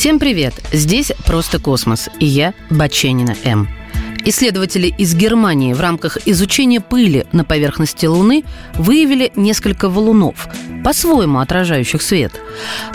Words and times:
Всем 0.00 0.18
привет! 0.18 0.54
Здесь 0.72 1.12
«Просто 1.26 1.58
космос» 1.58 2.08
и 2.20 2.24
я, 2.24 2.54
Баченина 2.70 3.36
М. 3.44 3.68
Исследователи 4.24 4.88
из 4.98 5.14
Германии 5.14 5.72
в 5.72 5.80
рамках 5.80 6.18
изучения 6.26 6.80
пыли 6.80 7.26
на 7.32 7.44
поверхности 7.44 8.06
Луны 8.06 8.44
выявили 8.74 9.32
несколько 9.34 9.88
валунов, 9.88 10.48
по-своему 10.84 11.40
отражающих 11.40 12.02
свет. 12.02 12.32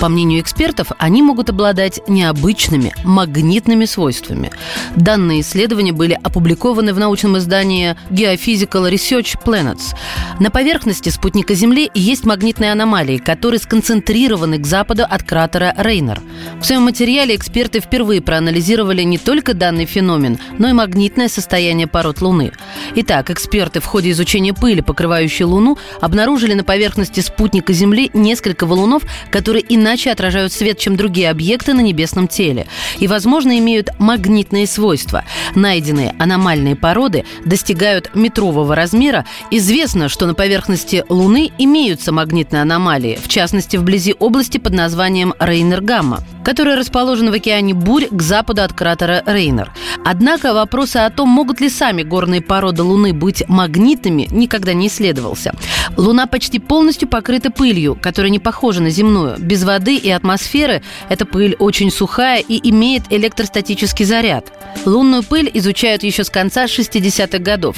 По 0.00 0.08
мнению 0.08 0.40
экспертов, 0.40 0.88
они 0.98 1.22
могут 1.22 1.50
обладать 1.50 2.00
необычными 2.08 2.92
магнитными 3.04 3.84
свойствами. 3.84 4.50
Данные 4.96 5.40
исследования 5.40 5.92
были 5.92 6.18
опубликованы 6.22 6.92
в 6.92 6.98
научном 6.98 7.38
издании 7.38 7.96
Geophysical 8.10 8.90
Research 8.90 9.36
Planets. 9.44 9.94
На 10.40 10.50
поверхности 10.50 11.08
спутника 11.08 11.54
Земли 11.54 11.90
есть 11.94 12.24
магнитные 12.24 12.72
аномалии, 12.72 13.18
которые 13.18 13.60
сконцентрированы 13.60 14.58
к 14.58 14.66
западу 14.66 15.04
от 15.08 15.22
кратера 15.22 15.74
Рейнер. 15.76 16.20
В 16.60 16.64
своем 16.64 16.82
материале 16.82 17.36
эксперты 17.36 17.80
впервые 17.80 18.20
проанализировали 18.20 19.02
не 19.02 19.18
только 19.18 19.54
данный 19.54 19.86
феномен, 19.86 20.38
но 20.58 20.68
и 20.68 20.72
магнитное 21.12 21.28
состояние 21.28 21.86
пород 21.86 22.22
Луны. 22.22 22.52
Итак, 22.94 23.28
эксперты 23.28 23.80
в 23.80 23.84
ходе 23.84 24.12
изучения 24.12 24.54
пыли, 24.54 24.80
покрывающей 24.80 25.44
Луну, 25.44 25.76
обнаружили 26.00 26.54
на 26.54 26.64
поверхности 26.64 27.20
спутника 27.20 27.74
Земли 27.74 28.10
несколько 28.14 28.64
валунов, 28.64 29.02
которые 29.30 29.62
иначе 29.68 30.10
отражают 30.10 30.54
свет, 30.54 30.78
чем 30.78 30.96
другие 30.96 31.28
объекты 31.28 31.74
на 31.74 31.80
небесном 31.80 32.28
теле, 32.28 32.66
и, 32.98 33.06
возможно, 33.08 33.58
имеют 33.58 33.90
магнитные 33.98 34.66
свойства. 34.66 35.24
Найденные 35.54 36.14
аномальные 36.18 36.76
породы 36.76 37.26
достигают 37.44 38.14
метрового 38.14 38.74
размера. 38.74 39.26
Известно, 39.50 40.08
что 40.08 40.26
на 40.26 40.32
поверхности 40.32 41.04
Луны 41.10 41.50
имеются 41.58 42.10
магнитные 42.10 42.62
аномалии, 42.62 43.18
в 43.22 43.28
частности, 43.28 43.76
вблизи 43.76 44.14
области 44.18 44.56
под 44.56 44.72
названием 44.72 45.34
Рейнер-Гамма, 45.38 46.22
которая 46.44 46.76
расположена 46.76 47.30
в 47.30 47.34
океане 47.34 47.74
Бурь 47.74 48.06
к 48.10 48.22
западу 48.22 48.62
от 48.62 48.72
кратера 48.72 49.22
Рейнер. 49.26 49.72
Однако 50.04 50.54
вопросы 50.54 50.98
о 50.98 51.10
том, 51.10 51.28
могут 51.28 51.60
ли 51.60 51.68
сами 51.68 52.02
горные 52.02 52.42
породы 52.42 52.82
Луны 52.82 53.12
быть 53.12 53.48
магнитными, 53.48 54.28
никогда 54.30 54.72
не 54.72 54.88
исследовался. 54.88 55.52
Луна 55.96 56.26
почти 56.26 56.58
полностью 56.58 57.08
покрыта 57.08 57.50
пылью, 57.50 57.98
которая 58.00 58.30
не 58.30 58.38
похожа 58.38 58.82
на 58.82 58.90
земную. 58.90 59.36
Без 59.38 59.64
воды 59.64 59.96
и 59.96 60.10
атмосферы 60.10 60.82
эта 61.08 61.26
пыль 61.26 61.56
очень 61.58 61.90
сухая 61.90 62.40
и 62.40 62.70
имеет 62.70 63.04
электростатический 63.10 64.04
заряд. 64.04 64.52
Лунную 64.84 65.22
пыль 65.22 65.50
изучают 65.54 66.02
еще 66.02 66.24
с 66.24 66.30
конца 66.30 66.64
60-х 66.64 67.38
годов. 67.38 67.76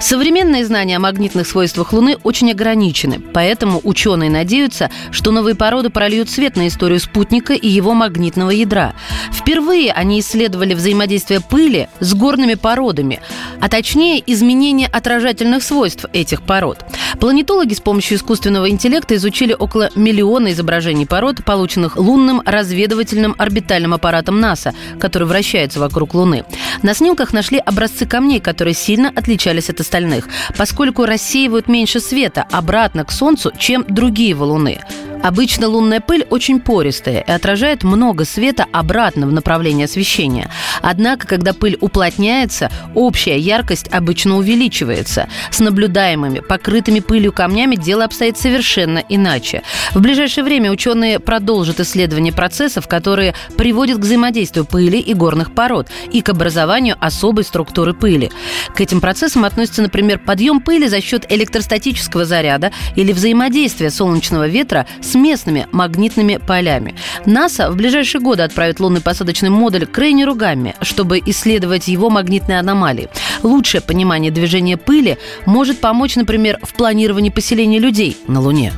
Современные 0.00 0.64
знания 0.64 0.96
о 0.96 1.00
магнитных 1.00 1.46
свойствах 1.46 1.92
Луны 1.92 2.16
очень 2.22 2.50
ограничены, 2.50 3.20
поэтому 3.20 3.80
ученые 3.82 4.30
надеются, 4.30 4.90
что 5.10 5.32
новые 5.32 5.54
породы 5.54 5.90
прольют 5.90 6.30
свет 6.30 6.56
на 6.56 6.68
историю 6.68 7.00
спутника 7.00 7.52
и 7.52 7.68
его 7.68 7.94
магнитного 8.06 8.50
ядра. 8.50 8.94
Впервые 9.32 9.92
они 9.92 10.20
исследовали 10.20 10.74
взаимодействие 10.74 11.40
пыли 11.40 11.88
с 11.98 12.14
горными 12.14 12.54
породами, 12.54 13.20
а 13.60 13.68
точнее 13.68 14.22
изменение 14.24 14.86
отражательных 14.86 15.62
свойств 15.64 16.06
этих 16.12 16.42
пород. 16.42 16.78
Планетологи 17.20 17.74
с 17.74 17.80
помощью 17.80 18.18
искусственного 18.18 18.70
интеллекта 18.70 19.16
изучили 19.16 19.56
около 19.58 19.90
миллиона 19.96 20.52
изображений 20.52 21.06
пород, 21.06 21.44
полученных 21.44 21.96
лунным 21.96 22.42
разведывательным 22.44 23.34
орбитальным 23.38 23.94
аппаратом 23.94 24.38
НАСА, 24.38 24.72
который 25.00 25.26
вращается 25.26 25.80
вокруг 25.80 26.14
Луны. 26.14 26.44
На 26.82 26.94
снимках 26.94 27.32
нашли 27.32 27.58
образцы 27.58 28.06
камней, 28.06 28.38
которые 28.38 28.74
сильно 28.74 29.08
отличались 29.08 29.70
от 29.70 29.80
остальных, 29.80 30.28
поскольку 30.56 31.06
рассеивают 31.06 31.66
меньше 31.66 31.98
света 31.98 32.46
обратно 32.52 33.04
к 33.04 33.10
Солнцу, 33.10 33.50
чем 33.58 33.84
другие 33.88 34.34
валуны. 34.34 34.78
Обычно 35.26 35.66
лунная 35.66 36.00
пыль 36.00 36.24
очень 36.30 36.60
пористая 36.60 37.18
и 37.18 37.32
отражает 37.32 37.82
много 37.82 38.24
света 38.24 38.64
обратно 38.70 39.26
в 39.26 39.32
направлении 39.32 39.84
освещения. 39.84 40.48
Однако, 40.82 41.26
когда 41.26 41.52
пыль 41.52 41.76
уплотняется, 41.80 42.70
общая 42.94 43.36
яркость 43.36 43.88
обычно 43.88 44.36
увеличивается. 44.36 45.28
С 45.50 45.58
наблюдаемыми, 45.58 46.38
покрытыми 46.38 47.00
пылью 47.00 47.32
камнями 47.32 47.74
дело 47.74 48.04
обстоит 48.04 48.38
совершенно 48.38 49.02
иначе. 49.08 49.62
В 49.94 50.00
ближайшее 50.00 50.44
время 50.44 50.70
ученые 50.70 51.18
продолжат 51.18 51.80
исследование 51.80 52.32
процессов, 52.32 52.86
которые 52.86 53.34
приводят 53.58 53.98
к 53.98 54.02
взаимодействию 54.02 54.64
пыли 54.64 55.00
и 55.00 55.12
горных 55.12 55.52
пород 55.54 55.88
и 56.12 56.22
к 56.22 56.28
образованию 56.28 56.94
особой 57.00 57.42
структуры 57.42 57.94
пыли. 57.94 58.30
К 58.76 58.80
этим 58.80 59.00
процессам 59.00 59.44
относятся, 59.44 59.82
например, 59.82 60.20
подъем 60.20 60.60
пыли 60.60 60.86
за 60.86 61.00
счет 61.00 61.26
электростатического 61.28 62.24
заряда 62.24 62.70
или 62.94 63.10
взаимодействия 63.12 63.90
солнечного 63.90 64.46
ветра 64.46 64.86
с 65.00 65.15
местными 65.16 65.66
магнитными 65.72 66.36
полями. 66.36 66.94
НАСА 67.24 67.70
в 67.70 67.76
ближайшие 67.76 68.20
годы 68.20 68.42
отправит 68.42 68.80
лунный 68.80 69.00
посадочный 69.00 69.50
модуль 69.50 69.86
к 69.86 69.98
Рейнеру 69.98 70.34
Гамме, 70.34 70.74
чтобы 70.82 71.20
исследовать 71.24 71.88
его 71.88 72.10
магнитные 72.10 72.60
аномалии. 72.60 73.08
Лучшее 73.42 73.80
понимание 73.80 74.30
движения 74.30 74.76
пыли 74.76 75.18
может 75.46 75.80
помочь, 75.80 76.16
например, 76.16 76.58
в 76.62 76.74
планировании 76.74 77.30
поселения 77.30 77.78
людей 77.78 78.16
на 78.28 78.40
Луне. 78.40 78.72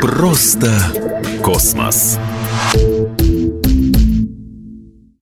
Просто 0.00 0.70
космос. 1.42 2.18